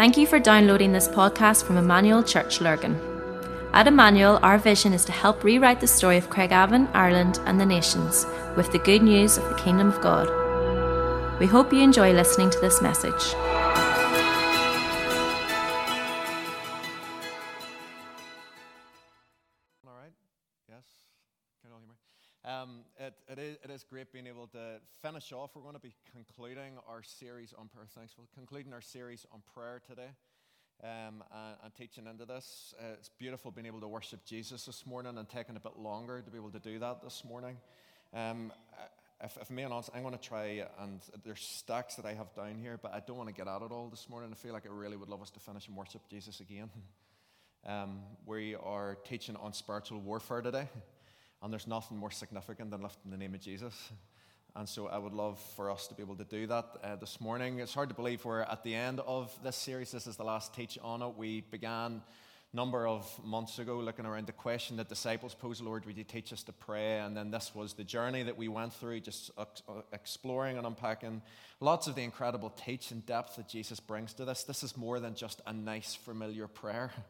[0.00, 2.98] Thank you for downloading this podcast from Emmanuel Church Lurgan.
[3.74, 7.66] At Emmanuel, our vision is to help rewrite the story of Craigavon, Ireland, and the
[7.66, 8.24] nations
[8.56, 10.26] with the good news of the Kingdom of God.
[11.38, 13.34] We hope you enjoy listening to this message.
[26.88, 27.86] Our series on prayer.
[27.94, 30.10] Thanks for concluding our series on prayer today
[30.82, 32.74] um, and, and, teaching into this.
[32.78, 36.20] Uh, it's beautiful being able to worship Jesus this morning and taking a bit longer
[36.20, 37.56] to be able to do that this morning.
[38.14, 38.52] Um,
[39.22, 42.34] if, if me and honest, I'm going to try, and there's stacks that I have
[42.34, 44.30] down here, but I don't want to get at it all this morning.
[44.32, 46.70] I feel like I really would love us to finish and worship Jesus again.
[47.66, 50.66] Um, we are teaching on spiritual warfare today,
[51.42, 53.74] and there's nothing more significant than lifting the name of Jesus.
[54.56, 57.20] And so I would love for us to be able to do that uh, this
[57.20, 57.60] morning.
[57.60, 59.92] It's hard to believe we're at the end of this series.
[59.92, 61.16] This is the last teach on it.
[61.16, 62.02] We began
[62.52, 66.02] a number of months ago looking around the question that disciples posed, Lord, would you
[66.02, 66.98] teach us to pray?
[66.98, 69.30] And then this was the journey that we went through, just
[69.92, 71.22] exploring and unpacking
[71.60, 74.42] lots of the incredible teach depth that Jesus brings to this.
[74.42, 76.90] This is more than just a nice, familiar prayer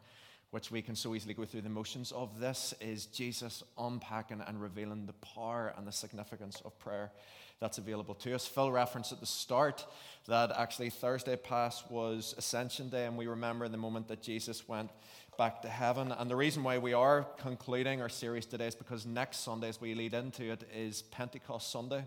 [0.50, 2.40] which we can so easily go through the motions of.
[2.40, 7.12] This is Jesus unpacking and revealing the power and the significance of prayer
[7.60, 8.46] that's available to us.
[8.46, 9.84] Phil referenced at the start
[10.26, 14.90] that actually Thursday past was Ascension Day, and we remember the moment that Jesus went
[15.36, 16.10] back to heaven.
[16.12, 19.80] And the reason why we are concluding our series today is because next Sunday, as
[19.80, 22.04] we lead into it, is Pentecost Sunday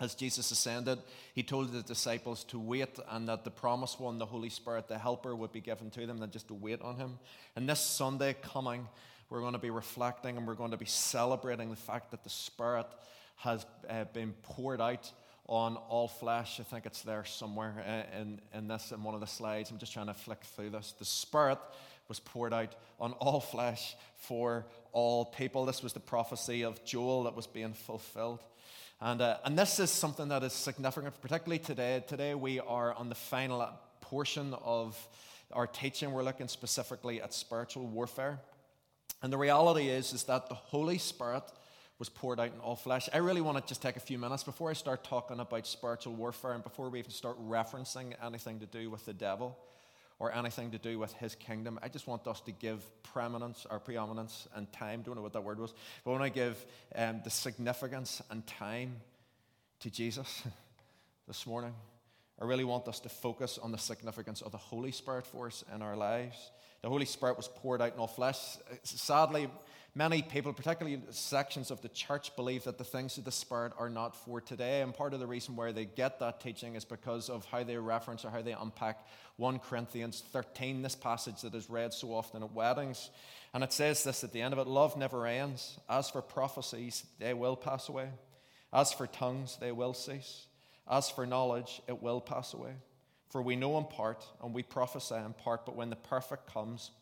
[0.00, 0.98] as Jesus ascended,
[1.34, 4.98] he told the disciples to wait and that the promised one, the Holy Spirit, the
[4.98, 7.18] helper, would be given to them, and just to wait on him.
[7.56, 8.86] And this Sunday coming,
[9.28, 12.30] we're going to be reflecting and we're going to be celebrating the fact that the
[12.30, 12.86] Spirit
[13.36, 15.10] has uh, been poured out
[15.48, 16.60] on all flesh.
[16.60, 19.70] I think it's there somewhere uh, in, in this, in one of the slides.
[19.70, 20.94] I'm just trying to flick through this.
[20.98, 21.58] The Spirit
[22.08, 25.66] was poured out on all flesh for all people.
[25.66, 28.40] This was the prophecy of Joel that was being fulfilled.
[29.00, 32.02] And, uh, and this is something that is significant, particularly today.
[32.08, 33.68] Today we are on the final
[34.00, 34.98] portion of
[35.52, 36.10] our teaching.
[36.10, 38.40] We're looking specifically at spiritual warfare.
[39.22, 41.44] And the reality is, is that the Holy Spirit
[42.00, 43.08] was poured out in all flesh.
[43.12, 46.14] I really want to just take a few minutes before I start talking about spiritual
[46.14, 49.56] warfare and before we even start referencing anything to do with the devil
[50.18, 51.78] or anything to do with his kingdom.
[51.82, 55.02] I just want us to give preeminence or preeminence and time.
[55.02, 55.74] Don't know what that word was.
[56.04, 56.64] But when I give
[56.94, 58.96] um, the significance and time
[59.80, 60.42] to Jesus
[61.28, 61.72] this morning.
[62.40, 65.64] I really want us to focus on the significance of the Holy Spirit for us
[65.74, 66.50] in our lives.
[66.82, 68.38] The Holy Spirit was poured out in all flesh.
[68.82, 69.48] Sadly,
[69.98, 73.90] Many people, particularly sections of the church, believe that the things of the Spirit are
[73.90, 74.80] not for today.
[74.80, 77.76] And part of the reason where they get that teaching is because of how they
[77.78, 79.04] reference or how they unpack
[79.38, 83.10] 1 Corinthians 13, this passage that is read so often at weddings.
[83.52, 85.80] And it says this at the end of it Love never ends.
[85.90, 88.10] As for prophecies, they will pass away.
[88.72, 90.46] As for tongues, they will cease.
[90.88, 92.74] As for knowledge, it will pass away.
[93.30, 96.92] For we know in part and we prophesy in part, but when the perfect comes,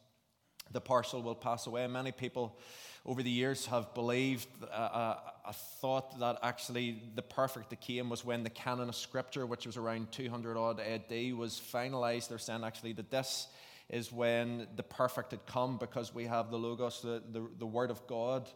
[0.73, 1.87] the parcel will pass away.
[1.87, 2.59] Many people
[3.07, 8.25] over the years have believed a, uh, a, thought that actually the perfect came was
[8.25, 12.29] when the canon of scripture, which was around 200 odd AD, was finalized.
[12.29, 13.47] They're saying actually that this
[13.89, 17.93] is when the perfect had come because we have the Logos, the, the, the Word
[17.93, 18.49] of God,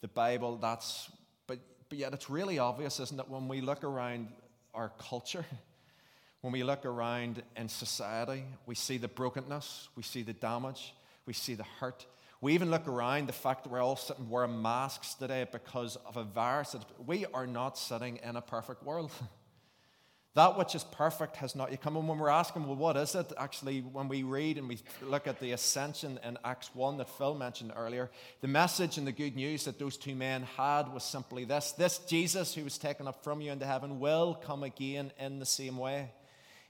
[0.00, 0.56] the Bible.
[0.56, 1.10] That's,
[1.46, 1.58] but,
[1.90, 4.28] but yet it's really obvious, isn't it, when we look around
[4.74, 5.44] our culture,
[6.40, 10.94] when we look around in society, we see the brokenness, we see the damage,
[11.28, 12.06] we see the hurt.
[12.40, 16.16] We even look around the fact that we're all sitting wearing masks today because of
[16.16, 16.74] a virus.
[17.04, 19.10] We are not sitting in a perfect world.
[20.34, 21.96] that which is perfect has not yet come.
[21.98, 23.30] And when we're asking, well, what is it?
[23.36, 27.34] Actually, when we read and we look at the ascension in Acts 1 that Phil
[27.34, 28.08] mentioned earlier,
[28.40, 31.98] the message and the good news that those two men had was simply this this
[31.98, 35.76] Jesus who was taken up from you into heaven will come again in the same
[35.76, 36.10] way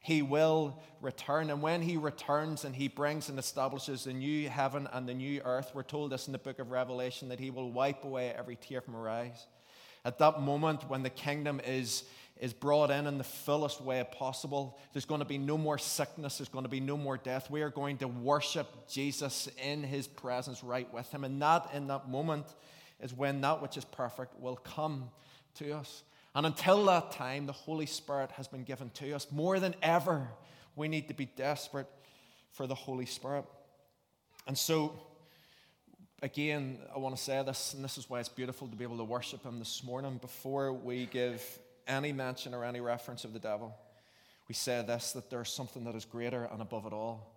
[0.00, 1.50] he will return.
[1.50, 5.41] And when he returns and he brings and establishes the new heaven and the new
[5.45, 8.56] earth, we're told this in the book of Revelation that he will wipe away every
[8.56, 9.47] tear from our eyes.
[10.05, 12.05] At that moment, when the kingdom is,
[12.41, 16.39] is brought in in the fullest way possible, there's going to be no more sickness,
[16.39, 17.51] there's going to be no more death.
[17.51, 21.25] We are going to worship Jesus in his presence right with him.
[21.25, 22.47] And that, in that moment,
[23.01, 25.11] is when that which is perfect will come
[25.56, 26.05] to us.
[26.35, 29.27] And until that time, the Holy Spirit has been given to us.
[29.31, 30.29] More than ever,
[30.77, 31.89] we need to be desperate
[32.53, 33.45] for the Holy Spirit.
[34.47, 34.99] And so,
[36.23, 38.99] again, I want to say this, and this is why it's beautiful to be able
[38.99, 41.43] to worship Him this morning before we give
[41.87, 43.75] any mention or any reference of the devil.
[44.49, 47.35] we say this that there's something that is greater and above it all,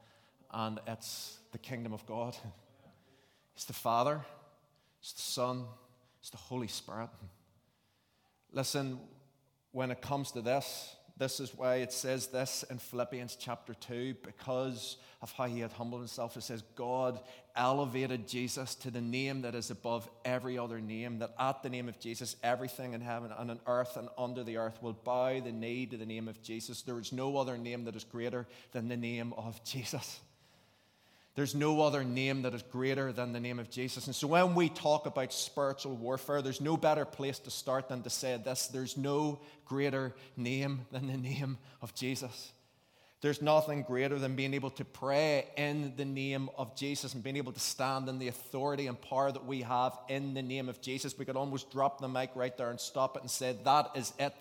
[0.52, 2.36] and it's the kingdom of God.
[3.54, 4.22] It's the Father,
[5.02, 5.66] it's the Son,
[6.20, 7.10] it's the Holy Spirit.
[8.51, 9.00] Listen,
[9.71, 14.15] when it comes to this, this is why it says this in Philippians chapter 2
[14.24, 16.36] because of how he had humbled himself.
[16.36, 17.19] It says, God
[17.56, 21.88] elevated Jesus to the name that is above every other name, that at the name
[21.88, 25.51] of Jesus, everything in heaven and on earth and under the earth will bow the
[25.51, 26.81] knee to the name of Jesus.
[26.81, 30.19] There is no other name that is greater than the name of Jesus.
[31.33, 34.06] There's no other name that is greater than the name of Jesus.
[34.06, 38.04] And so when we talk about spiritual warfare, there's no better place to start than
[38.04, 42.51] to say this there's no greater name than the name of Jesus.
[43.22, 47.38] There's nothing greater than being able to pray in the name of Jesus and being
[47.38, 50.81] able to stand in the authority and power that we have in the name of
[50.81, 51.18] Jesus.
[51.18, 54.12] We could almost drop the mic right there and stop it and say, That is
[54.19, 54.33] it.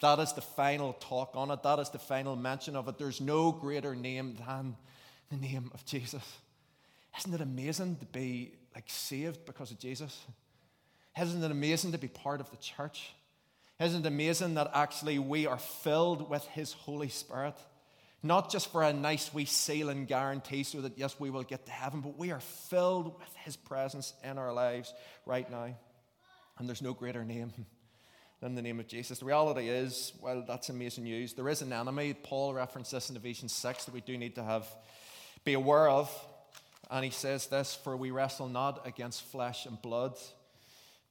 [0.00, 1.62] That is the final talk on it.
[1.62, 2.98] That is the final mention of it.
[2.98, 4.76] There's no greater name than
[5.30, 6.24] the name of Jesus.
[7.18, 10.18] Isn't it amazing to be like saved because of Jesus?
[11.20, 13.12] Isn't it amazing to be part of the church?
[13.80, 17.54] Isn't it amazing that actually we are filled with His Holy Spirit?
[18.22, 21.64] Not just for a nice wee seal and guarantee so that, yes, we will get
[21.64, 24.92] to heaven, but we are filled with His presence in our lives
[25.24, 25.74] right now.
[26.58, 27.52] And there's no greater name
[28.40, 29.20] than the name of Jesus.
[29.20, 31.32] The reality is, well, that's amazing news.
[31.32, 32.12] There is an enemy.
[32.12, 34.66] Paul referenced this in Ephesians 6 that we do need to have
[35.44, 36.10] be aware of.
[36.90, 40.16] And he says this For we wrestle not against flesh and blood,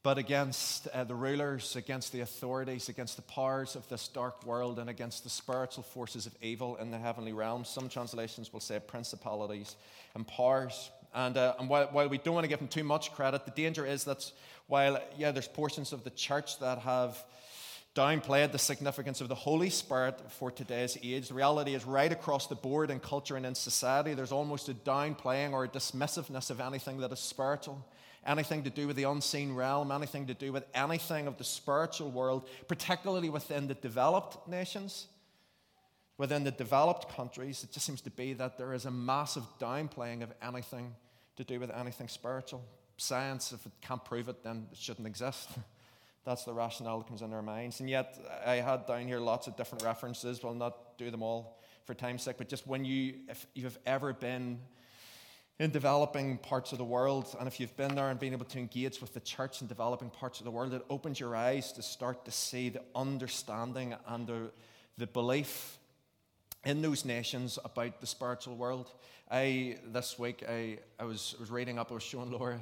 [0.04, 4.80] but against uh, the rulers, against the authorities, against the powers of this dark world,
[4.80, 7.70] and against the spiritual forces of evil in the heavenly realms.
[7.70, 9.76] Some translations will say principalities
[10.16, 10.92] and powers.
[11.14, 13.52] And, uh, and while, while, we don't want to give them too much credit, the
[13.52, 14.32] danger is that
[14.68, 17.24] while, yeah, there's portions of the church that have
[17.96, 21.30] downplayed the significance of the Holy Spirit for today's age.
[21.30, 24.74] The reality is, right across the board in culture and in society, there's almost a
[24.74, 27.84] downplaying or a dismissiveness of anything that is spiritual,
[28.26, 32.12] anything to do with the unseen realm, anything to do with anything of the spiritual
[32.12, 35.08] world, particularly within the developed nations.
[36.18, 40.22] Within the developed countries, it just seems to be that there is a massive downplaying
[40.22, 40.94] of anything
[41.38, 42.62] to do with anything spiritual.
[42.98, 45.50] Science, if it can't prove it, then it shouldn't exist.
[46.26, 47.80] That's the rationale that comes in our minds.
[47.80, 50.44] And yet, I had down here lots of different references.
[50.44, 54.14] We'll not do them all for time's sake, but just when you, if you've ever
[54.14, 54.60] been
[55.60, 58.60] in developing parts of the world, and if you've been there and been able to
[58.60, 61.82] engage with the church in developing parts of the world, it opens your eyes to
[61.82, 64.52] start to see the understanding and the,
[64.98, 65.78] the belief
[66.64, 68.92] in those nations about the spiritual world.
[69.32, 72.60] I, this week, I, I, was, was reading up, I was showing Laura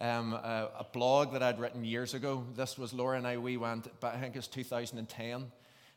[0.00, 2.44] um, a, a, blog that I'd written years ago.
[2.56, 5.52] This was Laura and I, we went, I think it was 2010.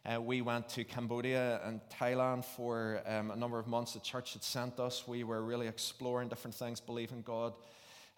[0.06, 3.94] Uh, we went to Cambodia and Thailand for um, a number of months.
[3.94, 5.08] The church had sent us.
[5.08, 7.54] We were really exploring different things, believing God.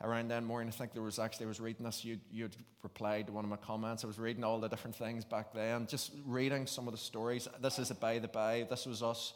[0.02, 3.28] Around then morning, I think there was actually, I was reading this, you, you'd replied
[3.28, 4.04] to one of my comments.
[4.04, 7.48] I was reading all the different things back then, just reading some of the stories.
[7.62, 8.68] This is a by the by.
[8.70, 9.34] This was us.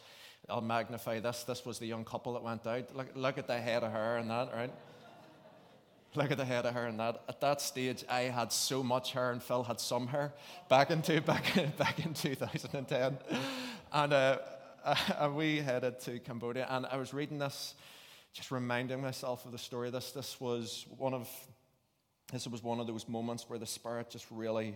[0.50, 1.44] I'll magnify this.
[1.44, 2.96] This was the young couple that went out.
[2.96, 4.72] Look, look at the head of her and that, right?
[6.14, 7.24] Look at the head of hair and that.
[7.30, 10.34] At that stage, I had so much hair, and Phil had some hair.
[10.68, 13.18] Back into back in, back in 2010,
[13.94, 14.38] and uh,
[14.86, 16.68] uh, we headed to Cambodia.
[16.70, 17.76] And I was reading this,
[18.34, 19.90] just reminding myself of the story.
[19.90, 21.30] This this was one of
[22.34, 24.76] this was one of those moments where the Spirit just really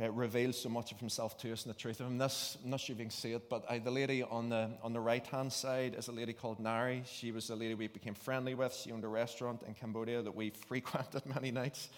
[0.00, 2.18] uh, reveals so much of himself to us and the truth of him.
[2.18, 4.70] This, I'm not sure if you can see it, but I, the lady on the,
[4.82, 7.02] on the right hand side is a lady called Nari.
[7.06, 8.74] She was a lady we became friendly with.
[8.74, 11.88] She owned a restaurant in Cambodia that we frequented many nights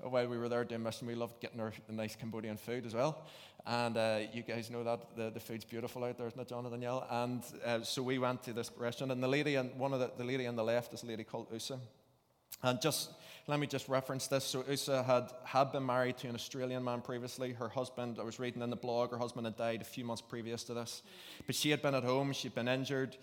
[0.00, 1.06] while we were there doing mission.
[1.06, 3.24] We loved getting our nice Cambodian food as well.
[3.66, 6.66] And uh, you guys know that the, the food's beautiful out there, isn't it, John
[6.66, 7.06] and Danielle?
[7.10, 10.10] And uh, so we went to this restaurant, and the lady, and one of the,
[10.18, 11.78] the lady on the left is a lady called Usa.
[12.64, 13.10] And just
[13.46, 14.42] let me just reference this.
[14.42, 17.52] So Usa had, had been married to an Australian man previously.
[17.52, 20.22] Her husband, I was reading in the blog, her husband had died a few months
[20.22, 21.02] previous to this.
[21.44, 23.18] But she had been at home, she'd been injured.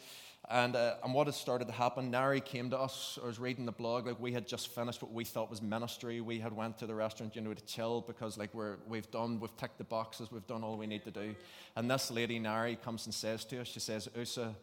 [0.47, 3.17] And, uh, and what had started to happen, Nari came to us.
[3.21, 6.21] I was reading the blog, like we had just finished what we thought was ministry.
[6.21, 9.39] We had went to the restaurant, you know, to chill because like we're, we've done,
[9.39, 11.33] we've ticked the boxes, we've done all we need to do.
[11.75, 14.53] And this lady, Nari, comes and says to us, she says, Usa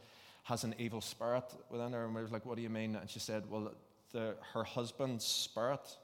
[0.44, 2.04] has an evil spirit within her.
[2.04, 2.94] And we were like, what do you mean?
[2.94, 3.72] And she said, well,
[4.12, 5.96] the, her husband's spirit.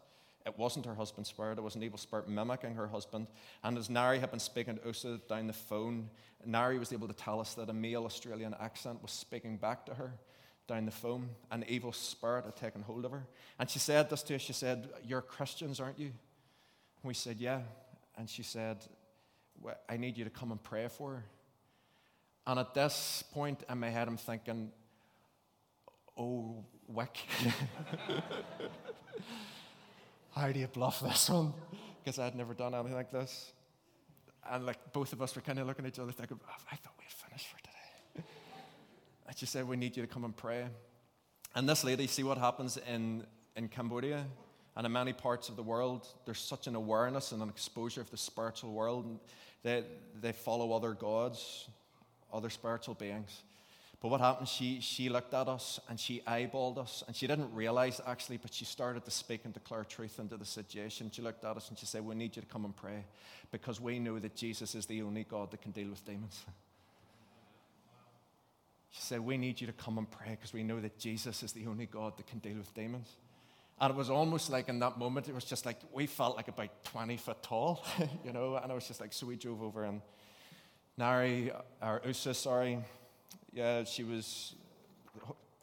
[0.47, 3.29] It wasn't her husband's spirit, it was an evil spirit mimicking her husband.
[3.63, 6.11] And as Nari had been speaking to Usa down the phone,
[6.45, 9.95] Nari was able to tell us that a male Australian accent was speaking back to
[9.95, 10.13] her
[10.67, 11.31] down the phone.
[11.51, 13.27] An evil spirit had taken hold of her.
[13.59, 16.13] And she said this to us She said, You're Christians, aren't you?
[17.03, 17.61] We said, Yeah.
[18.17, 18.85] And she said,
[19.89, 21.25] I need you to come and pray for her.
[22.47, 24.71] And at this point in my head, I'm thinking,
[26.17, 27.19] oh, Wick.
[30.35, 31.55] How do you bluff this one?
[32.03, 33.53] Because I'd never done anything like this.
[34.51, 36.77] And like both of us were kind of looking at each other thinking, oh, I
[36.77, 38.29] thought we had finished for today.
[39.29, 40.67] I just said, We need you to come and pray.
[41.55, 43.25] And this lady, see what happens in,
[43.57, 44.27] in Cambodia
[44.77, 46.07] and in many parts of the world.
[46.25, 49.05] There's such an awareness and an exposure of the spiritual world.
[49.05, 49.21] And
[49.63, 49.85] they,
[50.21, 51.69] they follow other gods,
[52.33, 53.45] other spiritual beings.
[54.01, 57.55] But what happened, she, she looked at us and she eyeballed us, and she didn't
[57.55, 61.11] realize actually, but she started to speak and declare truth into the situation.
[61.11, 63.05] She looked at us and she said, We need you to come and pray
[63.51, 66.45] because we know that Jesus is the only God that can deal with demons.
[68.91, 71.53] She said, We need you to come and pray because we know that Jesus is
[71.53, 73.09] the only God that can deal with demons.
[73.81, 76.49] And it was almost like in that moment, it was just like we felt like
[76.49, 77.85] about 20 foot tall,
[78.25, 80.01] you know, and I was just like, so we drove over and
[80.97, 81.51] Nari,
[81.83, 82.79] or Usa, sorry,
[83.55, 84.55] yeah, she was,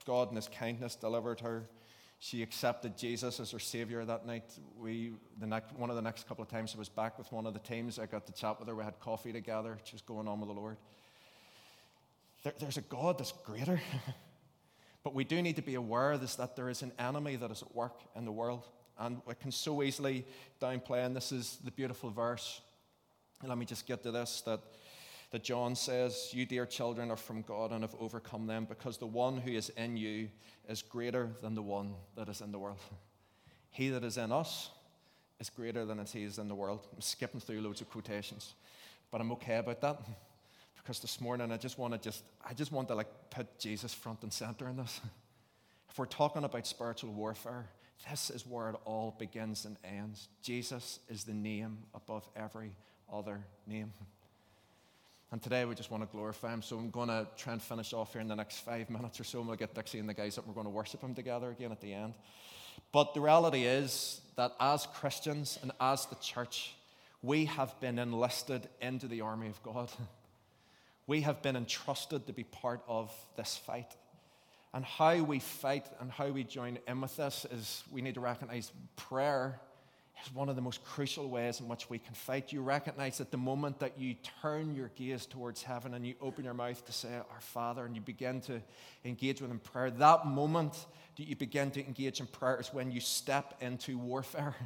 [0.06, 1.64] God in His kindness delivered her.
[2.20, 4.44] She accepted Jesus as her Savior that night.
[4.80, 7.46] We, the next, one of the next couple of times I was back with one
[7.46, 8.76] of the teams, I got to chat with her.
[8.76, 9.78] We had coffee together.
[9.92, 10.78] Was going on with the Lord.
[12.44, 13.82] There, there's a God that's greater.
[15.04, 17.52] but we do need to be aware of this, that there is an enemy that
[17.52, 18.68] is at work in the world.
[19.00, 20.26] And we can so easily
[20.62, 22.62] downplay, and this is the beautiful verse.
[23.44, 24.60] Let me just get to this that
[25.32, 29.08] that John says, You, dear children, are from God and have overcome them, because the
[29.08, 30.30] one who is in you
[30.68, 32.80] is greater than the one that is in the world.
[33.74, 34.70] He that is in us
[35.40, 36.86] is greater than he is in the world.
[36.94, 38.54] I'm skipping through loads of quotations,
[39.10, 40.02] but I'm okay about that.
[40.76, 43.94] Because this morning I just want to just I just want to like put Jesus
[43.94, 45.00] front and center in this.
[45.90, 47.68] If we're talking about spiritual warfare,
[48.10, 50.30] this is where it all begins and ends.
[50.42, 52.72] Jesus is the name above every
[53.12, 53.92] other name.
[55.32, 56.62] And today we just want to glorify him.
[56.62, 59.24] So I'm going to try and finish off here in the next five minutes or
[59.24, 59.40] so.
[59.40, 61.72] And we'll get Dixie and the guys up we're going to worship him together again
[61.72, 62.16] at the end.
[62.92, 66.76] But the reality is that as Christians and as the church,
[67.22, 69.90] we have been enlisted into the army of God.
[71.08, 73.98] We have been entrusted to be part of this fight.
[74.74, 78.22] And how we fight and how we join in with this is we need to
[78.22, 79.60] recognize prayer
[80.26, 82.52] is one of the most crucial ways in which we can fight.
[82.52, 86.44] You recognize that the moment that you turn your gaze towards heaven and you open
[86.44, 88.62] your mouth to say, Our Father, and you begin to
[89.06, 90.86] engage with in prayer, that moment
[91.18, 94.56] that you begin to engage in prayer is when you step into warfare.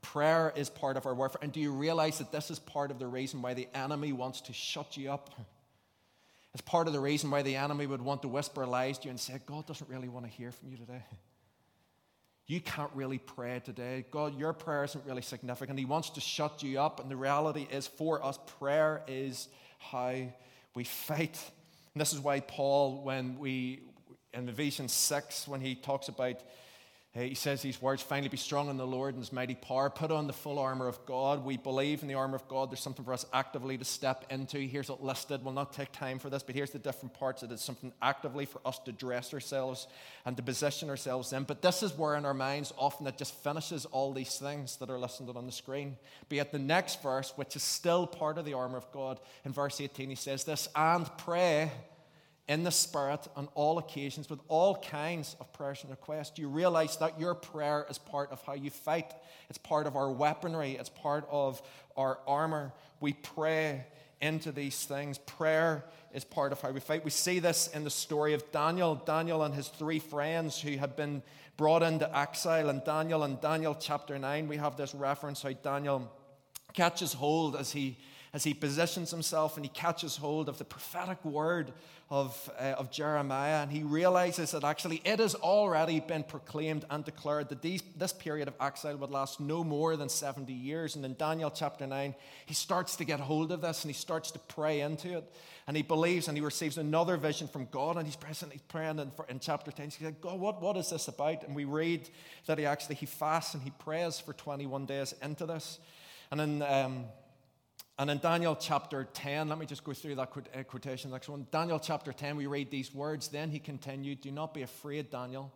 [0.00, 1.40] Prayer is part of our warfare.
[1.42, 4.40] And do you realize that this is part of the reason why the enemy wants
[4.42, 5.34] to shut you up?
[6.54, 9.10] It's part of the reason why the enemy would want to whisper lies to you
[9.10, 11.02] and say, God doesn't really want to hear from you today
[12.48, 14.06] you can't really pray today.
[14.10, 15.78] God, your prayer isn't really significant.
[15.78, 16.98] He wants to shut you up.
[16.98, 20.14] And the reality is, for us, prayer is how
[20.74, 21.38] we fight.
[21.94, 23.82] And this is why Paul, when we,
[24.32, 26.36] in Ephesians 6, when he talks about
[27.18, 29.88] he says these words finally be strong in the Lord and his mighty power.
[29.90, 31.44] Put on the full armor of God.
[31.44, 32.70] We believe in the armor of God.
[32.70, 34.58] There's something for us actively to step into.
[34.58, 35.42] Here's it listed.
[35.42, 37.42] We'll not take time for this, but here's the different parts.
[37.42, 39.86] It is something actively for us to dress ourselves
[40.26, 41.44] and to position ourselves in.
[41.44, 44.90] But this is where in our minds often it just finishes all these things that
[44.90, 45.96] are listed on the screen.
[46.28, 49.18] But yet the next verse, which is still part of the armor of God.
[49.44, 51.72] In verse 18, he says this and pray
[52.48, 56.38] in the Spirit on all occasions with all kinds of prayers and requests.
[56.38, 59.12] You realize that your prayer is part of how you fight,
[59.50, 61.60] it's part of our weaponry, it's part of
[61.96, 62.72] our armor.
[63.00, 63.84] We pray
[64.20, 65.18] into these things.
[65.18, 67.04] Prayer is part of how we fight.
[67.04, 68.96] We see this in the story of Daniel.
[68.96, 71.22] Daniel and his three friends who have been
[71.56, 72.70] brought into exile.
[72.70, 76.10] And Daniel, in Daniel chapter 9, we have this reference how Daniel
[76.72, 77.98] catches hold as he
[78.32, 81.72] as he positions himself and he catches hold of the prophetic word
[82.10, 87.04] of, uh, of Jeremiah, and he realizes that actually it has already been proclaimed and
[87.04, 90.96] declared that these, this period of exile would last no more than 70 years.
[90.96, 92.14] And in Daniel chapter 9,
[92.46, 95.32] he starts to get hold of this and he starts to pray into it.
[95.66, 98.16] And he believes and he receives another vision from God, and he's
[98.52, 99.90] he's praying in, in chapter 10.
[99.90, 101.42] He's like, God, what, what is this about?
[101.46, 102.08] And we read
[102.46, 105.78] that he actually he fasts and he prays for 21 days into this.
[106.30, 106.62] And then
[107.98, 111.46] and in Daniel chapter 10, let me just go through that uh, quotation, next one.
[111.50, 113.26] Daniel chapter 10, we read these words.
[113.26, 115.52] Then he continued, Do not be afraid, Daniel.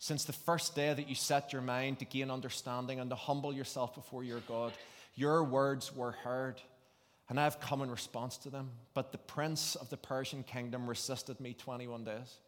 [0.00, 3.52] Since the first day that you set your mind to gain understanding and to humble
[3.52, 4.72] yourself before your God,
[5.14, 6.60] your words were heard,
[7.28, 8.70] and I have come in response to them.
[8.94, 12.38] But the prince of the Persian kingdom resisted me 21 days.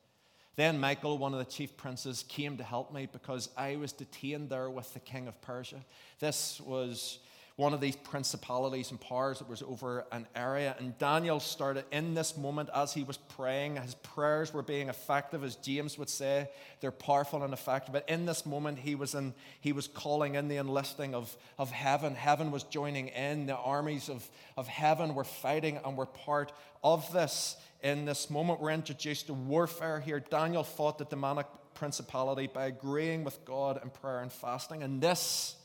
[0.57, 4.51] Then Michael, one of the chief princes, came to help me because I was detained
[4.51, 5.85] there with the king of Persia.
[6.19, 7.21] This was
[7.57, 10.75] one of these principalities and powers that was over an area.
[10.79, 13.77] And Daniel started in this moment as he was praying.
[13.77, 16.49] His prayers were being effective, as James would say.
[16.81, 17.93] They're powerful and effective.
[17.93, 21.71] But in this moment, he was, in, he was calling in the enlisting of, of
[21.71, 22.15] heaven.
[22.15, 23.47] Heaven was joining in.
[23.47, 26.53] The armies of, of heaven were fighting and were part
[26.83, 27.57] of this.
[27.83, 30.21] In this moment, we're introduced to warfare here.
[30.21, 34.83] Daniel fought the demonic principality by agreeing with God in prayer and fasting.
[34.83, 35.57] And this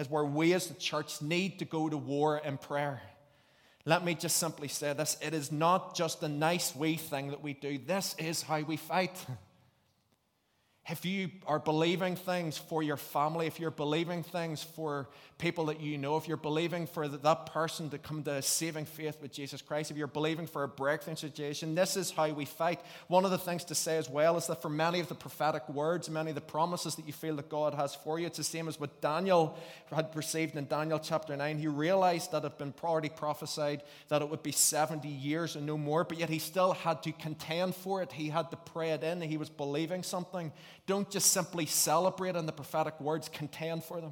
[0.00, 3.02] is where we as the church need to go to war in prayer.
[3.84, 7.42] Let me just simply say this it is not just a nice wee thing that
[7.42, 9.24] we do, this is how we fight.
[10.88, 15.08] If you are believing things for your family, if you're believing things for
[15.38, 19.18] people that you know, if you're believing for that person to come to saving faith
[19.22, 22.80] with Jesus Christ, if you're believing for a breakthrough situation, this is how we fight.
[23.08, 25.68] One of the things to say as well is that for many of the prophetic
[25.68, 28.44] words, many of the promises that you feel that God has for you, it's the
[28.44, 29.56] same as what Daniel
[29.92, 31.58] had perceived in Daniel chapter 9.
[31.58, 35.66] He realized that it had been already prophesied that it would be 70 years and
[35.66, 38.12] no more, but yet he still had to contend for it.
[38.12, 39.20] He had to pray it in.
[39.20, 40.52] He was believing something
[40.90, 44.10] don't just simply celebrate in the prophetic words, contend for them.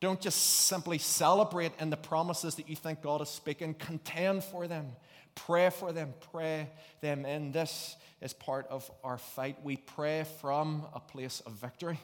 [0.00, 4.66] Don't just simply celebrate in the promises that you think God is speaking, contend for
[4.66, 4.92] them.
[5.34, 6.70] Pray for them, pray
[7.02, 7.52] them in.
[7.52, 9.62] This is part of our fight.
[9.62, 11.98] We pray from a place of victory.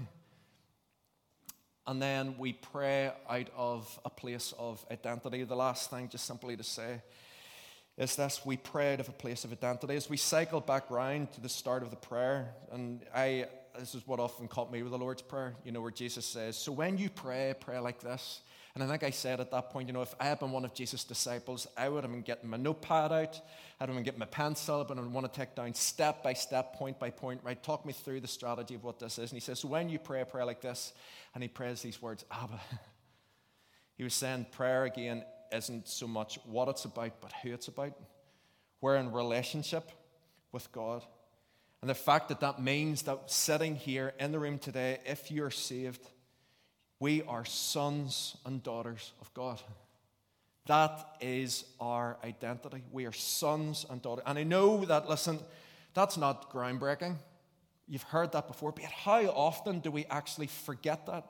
[1.86, 5.44] And then we pray out of a place of identity.
[5.44, 7.00] The last thing, just simply to say,
[8.00, 9.94] is this we pray out of a place of identity.
[9.94, 13.46] As we cycle back round to the start of the prayer, and I
[13.78, 16.56] this is what often caught me with the Lord's Prayer, you know, where Jesus says,
[16.56, 18.40] So when you pray, pray like this.
[18.74, 20.64] And I think I said at that point, you know, if I had been one
[20.64, 23.40] of Jesus' disciples, I would have been getting my notepad out,
[23.80, 26.34] I'd have been getting my pencil, but I would want to take down step by
[26.34, 27.60] step, point by point, right?
[27.60, 29.30] Talk me through the strategy of what this is.
[29.30, 30.92] And he says, So when you pray, pray like this.
[31.34, 32.60] And he prays these words, Abba.
[33.96, 37.92] He was saying prayer again isn't so much what it's about, but who it's about.
[38.80, 39.90] We're in relationship
[40.52, 41.04] with God.
[41.80, 45.50] And the fact that that means that sitting here in the room today, if you're
[45.50, 46.06] saved,
[46.98, 49.60] we are sons and daughters of God.
[50.66, 52.82] That is our identity.
[52.92, 54.24] We are sons and daughters.
[54.26, 55.38] And I know that, listen,
[55.94, 57.16] that's not groundbreaking.
[57.88, 61.26] You've heard that before, but how often do we actually forget that?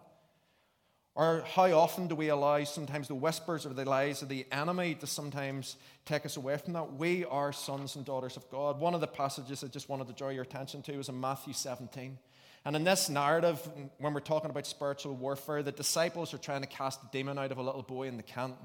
[1.20, 4.94] Or how often do we allow sometimes the whispers or the lies of the enemy
[4.94, 6.94] to sometimes take us away from that?
[6.94, 8.80] We are sons and daughters of God.
[8.80, 11.52] One of the passages I just wanted to draw your attention to is in Matthew
[11.52, 12.16] 17.
[12.64, 13.60] And in this narrative,
[13.98, 17.52] when we're talking about spiritual warfare, the disciples are trying to cast a demon out
[17.52, 18.56] of a little boy in the camp.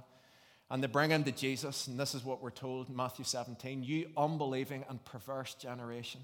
[0.71, 3.83] And they bring him to Jesus, and this is what we're told in Matthew 17
[3.83, 6.21] You unbelieving and perverse generation.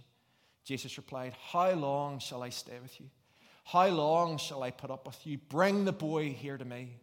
[0.63, 3.07] Jesus replied, How long shall I stay with you?
[3.71, 5.37] How long shall I put up with you?
[5.37, 6.97] Bring the boy here to me.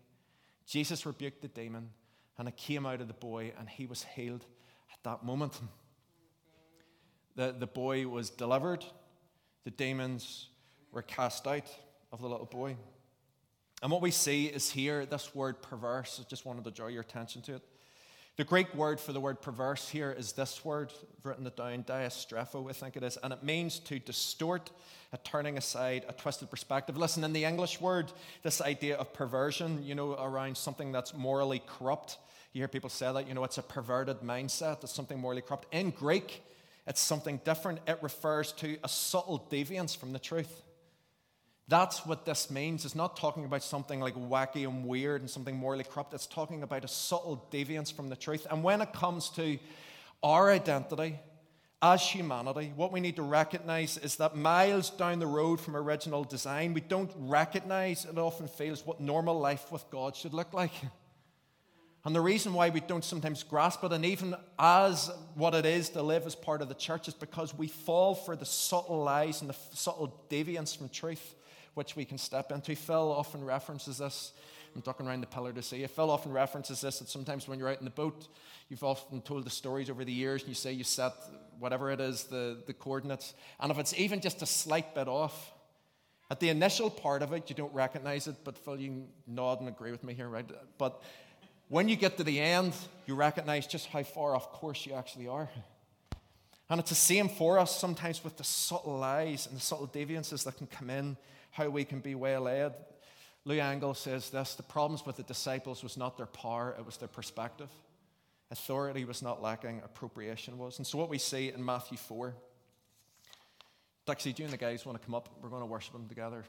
[0.67, 1.89] Jesus rebuked the demon,
[2.37, 4.45] and it came out of the boy, and he was healed
[4.93, 5.59] at that moment.
[7.37, 8.85] The, the boy was delivered,
[9.65, 10.49] the demons
[10.93, 11.75] were cast out
[12.13, 12.77] of the little boy.
[13.83, 16.21] And what we see is here this word perverse.
[16.23, 17.63] I just wanted to draw your attention to it.
[18.39, 21.83] The Greek word for the word perverse here is this word, I've written it down,
[21.83, 24.71] diastrepho, I think it is, and it means to distort,
[25.13, 26.97] a turning aside, a twisted perspective.
[26.97, 28.13] Listen, in the English word,
[28.45, 32.19] this idea of perversion, you know, around something that's morally corrupt,
[32.53, 35.67] you hear people say that, you know, it's a perverted mindset, it's something morally corrupt.
[35.75, 36.45] In Greek,
[36.87, 37.81] it's something different.
[37.89, 40.63] It refers to a subtle deviance from the truth.
[41.69, 42.87] That's what this means.
[42.87, 46.15] It's not talking about something like wacky and weird and something morally corrupt.
[46.15, 48.47] It's talking about a subtle deviance from the truth.
[48.51, 49.59] And when it comes to
[50.23, 51.21] our identity
[51.83, 56.25] as humanity, what we need to recognize is that miles down the road from original
[56.25, 60.73] design, we don't recognize, it often feels, what normal life with God should look like.
[62.05, 65.91] And the reason why we don't sometimes grasp it, and even as what it is
[65.91, 69.43] to live as part of the church, is because we fall for the subtle lies
[69.43, 71.35] and the subtle deviance from truth
[71.79, 72.75] which we can step into.
[72.75, 74.33] Phil often references this.
[74.75, 75.87] I'm talking around the pillar to see.
[75.87, 78.27] Phil often references this that sometimes when you're out in the boat,
[78.69, 81.13] you've often told the stories over the years, and you say you set
[81.61, 85.53] whatever it is, the, the coordinates, and if it's even just a slight bit off,
[86.31, 89.69] at the initial part of it, you don't recognize it, but Phil, you nod and
[89.69, 90.51] agree with me here, right?
[90.77, 91.01] But
[91.69, 92.75] when you get to the end,
[93.07, 95.49] you recognize just how far off course you actually are.
[96.71, 100.45] And it's the same for us sometimes with the subtle lies and the subtle deviances
[100.45, 101.17] that can come in
[101.51, 102.75] how we can be well led.
[103.45, 106.97] Lou Engle says this the problems with the disciples was not their power, it was
[106.97, 107.71] their perspective.
[108.51, 110.79] Authority was not lacking, appropriation was.
[110.79, 112.35] And so, what we see in Matthew 4,
[114.07, 115.29] Dixie, do you and the guys want to come up?
[115.43, 116.45] We're going to worship them together.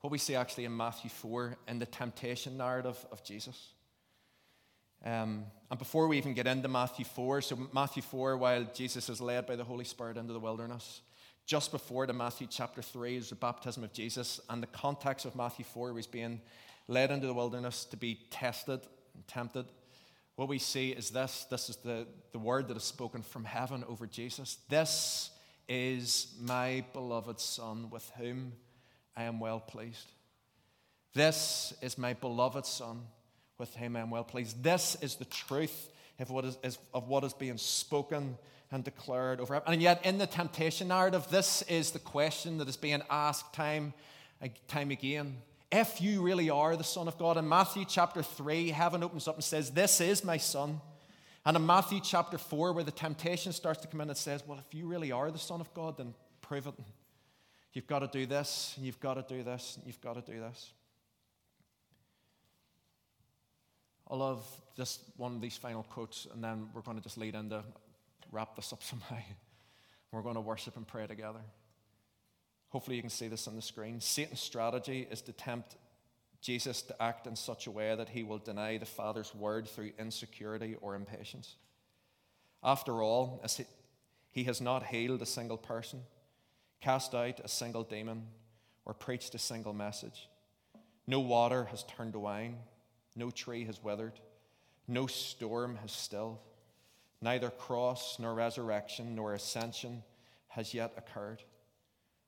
[0.00, 3.72] what we see actually in Matthew 4 in the temptation narrative of Jesus.
[5.04, 9.20] Um, and before we even get into Matthew 4, so Matthew 4, while Jesus is
[9.20, 11.00] led by the Holy Spirit into the wilderness,
[11.46, 15.34] just before the Matthew chapter 3 is the baptism of Jesus, and the context of
[15.34, 16.40] Matthew 4 was being
[16.88, 18.80] led into the wilderness to be tested
[19.14, 19.66] and tempted.
[20.36, 23.84] What we see is this this is the, the word that is spoken from heaven
[23.88, 24.58] over Jesus.
[24.68, 25.30] This
[25.68, 28.52] is my beloved Son with whom
[29.16, 30.10] I am well pleased.
[31.14, 33.02] This is my beloved Son
[33.58, 34.62] with whom I am well pleased.
[34.62, 38.38] This is the truth of what is, is, of what is being spoken
[38.72, 39.62] and declared over him.
[39.66, 43.92] And yet, in the temptation narrative, this is the question that is being asked time
[44.40, 45.36] and time again.
[45.70, 49.36] If you really are the Son of God, in Matthew chapter 3, heaven opens up
[49.36, 50.80] and says, This is my Son.
[51.44, 54.58] And in Matthew chapter 4, where the temptation starts to come in, it says, Well,
[54.58, 56.74] if you really are the Son of God, then prove it.
[57.74, 60.32] You've got to do this, and you've got to do this, and you've got to
[60.32, 60.72] do this.
[64.10, 64.44] I love
[64.76, 67.62] just one of these final quotes, and then we're going to just lead into
[68.32, 69.16] wrap this up somehow.
[70.10, 71.40] We're going to worship and pray together.
[72.70, 74.00] Hopefully, you can see this on the screen.
[74.00, 75.76] Satan's strategy is to tempt
[76.40, 79.92] Jesus to act in such a way that he will deny the Father's word through
[79.98, 81.54] insecurity or impatience.
[82.64, 83.64] After all, as he,
[84.30, 86.00] he has not healed a single person,
[86.80, 88.24] cast out a single demon,
[88.84, 90.28] or preached a single message.
[91.06, 92.56] No water has turned to wine,
[93.14, 94.18] no tree has withered,
[94.88, 96.38] no storm has stilled.
[97.22, 100.02] Neither cross, nor resurrection, nor ascension
[100.48, 101.42] has yet occurred.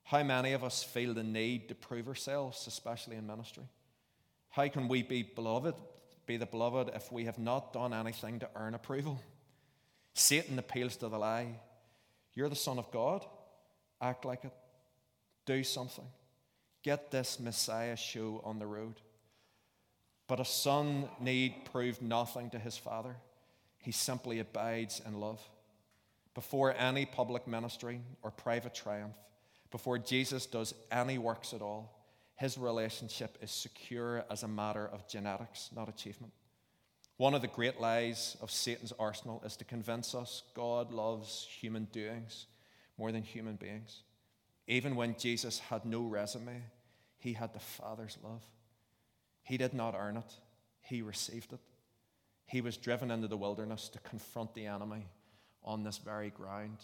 [0.04, 3.64] How many of us feel the need to prove ourselves, especially in ministry?
[4.50, 5.74] How can we be beloved,
[6.26, 9.20] be the beloved, if we have not done anything to earn approval?
[10.14, 11.61] Satan appeals to the lie.
[12.35, 13.26] You're the Son of God.
[14.00, 14.52] Act like it.
[15.44, 16.07] Do something.
[16.85, 19.00] Get this Messiah show on the road.
[20.28, 23.16] But a son need prove nothing to his father.
[23.85, 25.47] He simply abides in love.
[26.35, 29.16] Before any public ministry or private triumph,
[29.70, 32.01] before Jesus does any works at all,
[32.37, 36.33] his relationship is secure as a matter of genetics, not achievement.
[37.18, 41.85] One of the great lies of Satan's arsenal is to convince us God loves human
[41.92, 42.47] doings
[42.97, 44.03] more than human beings.
[44.66, 46.62] Even when Jesus had no resume,
[47.18, 48.42] he had the Father's love.
[49.42, 50.33] He did not earn it,
[50.81, 51.61] he received it.
[52.46, 55.07] He was driven into the wilderness to confront the enemy
[55.64, 56.78] on this very ground.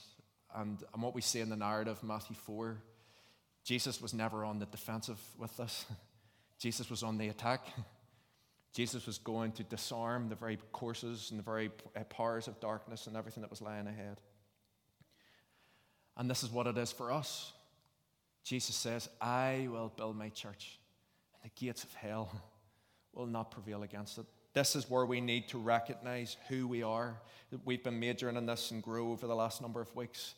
[0.54, 2.78] And, and what we see in the narrative, Matthew 4,
[3.64, 5.84] Jesus was never on the defensive with this.
[6.58, 7.66] Jesus was on the attack.
[8.72, 13.06] Jesus was going to disarm the very courses and the very uh, powers of darkness
[13.06, 14.20] and everything that was lying ahead.
[16.16, 17.52] And this is what it is for us.
[18.44, 20.78] Jesus says, I will build my church,
[21.34, 22.30] and the gates of hell
[23.12, 24.26] will not prevail against it.
[24.52, 27.20] This is where we need to recognize who we are.
[27.64, 30.34] We've been majoring in this and grow over the last number of weeks.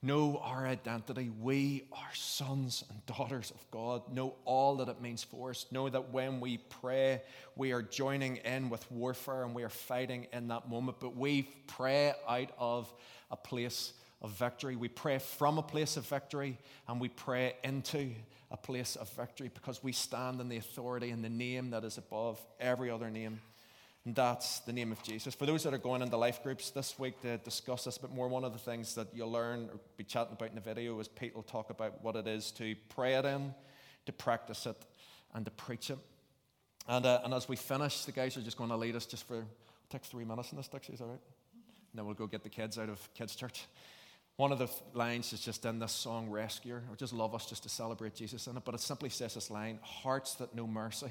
[0.00, 1.28] Know our identity.
[1.40, 4.12] We are sons and daughters of God.
[4.12, 5.66] Know all that it means for us.
[5.72, 7.20] Know that when we pray,
[7.56, 10.98] we are joining in with warfare and we are fighting in that moment.
[11.00, 12.92] But we pray out of
[13.32, 14.76] a place of victory.
[14.76, 18.10] We pray from a place of victory and we pray into
[18.50, 21.98] a place of victory because we stand in the authority and the name that is
[21.98, 23.40] above every other name.
[24.04, 25.34] And that's the name of Jesus.
[25.34, 28.10] For those that are going into life groups this week to discuss this a bit
[28.10, 30.98] more, one of the things that you'll learn or be chatting about in the video
[30.98, 33.52] is Pete will talk about what it is to pray it in,
[34.06, 34.76] to practice it,
[35.34, 35.98] and to preach it.
[36.88, 39.28] And, uh, and as we finish, the guys are just going to lead us just
[39.28, 39.44] for,
[39.90, 41.20] take three minutes in this, Dixie, is that right?
[41.92, 43.66] And then we'll go get the kids out of kids' church.
[44.38, 46.84] One of the lines is just in this song, Rescuer.
[46.92, 49.50] I just love us just to celebrate Jesus in it, but it simply says this
[49.50, 51.10] line Hearts that know mercy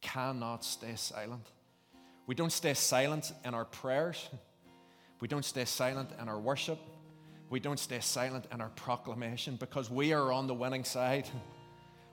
[0.00, 1.46] cannot stay silent.
[2.26, 4.28] We don't stay silent in our prayers,
[5.20, 6.80] we don't stay silent in our worship,
[7.48, 11.28] we don't stay silent in our proclamation because we are on the winning side.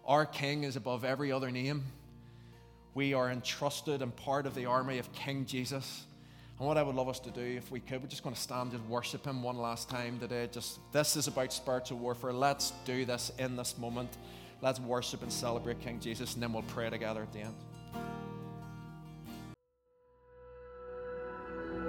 [0.05, 1.83] Our King is above every other name.
[2.93, 6.05] We are entrusted and part of the army of King Jesus.
[6.59, 8.41] And what I would love us to do, if we could, we're just going to
[8.41, 10.49] stand and worship Him one last time today.
[10.51, 12.33] Just this is about spiritual warfare.
[12.33, 14.09] Let's do this in this moment.
[14.61, 17.55] Let's worship and celebrate King Jesus, and then we'll pray together at the end.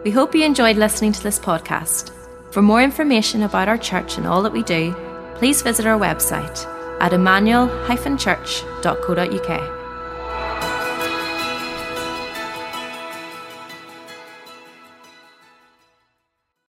[0.05, 2.13] We hope you enjoyed listening to this podcast.
[2.53, 4.95] For more information about our church and all that we do,
[5.35, 6.65] please visit our website
[7.01, 9.80] at emmanuel-church.co.uk.